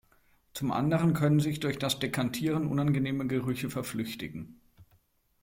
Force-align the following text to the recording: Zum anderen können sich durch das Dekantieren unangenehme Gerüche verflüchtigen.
Zum 0.55 0.71
anderen 0.71 1.13
können 1.13 1.39
sich 1.39 1.59
durch 1.59 1.77
das 1.77 1.99
Dekantieren 1.99 2.65
unangenehme 2.65 3.27
Gerüche 3.27 3.69
verflüchtigen. 3.69 4.59